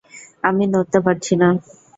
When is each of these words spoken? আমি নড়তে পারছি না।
আমি 0.43 0.63
নড়তে 0.67 0.99
পারছি 1.05 1.33
না। 1.35 1.47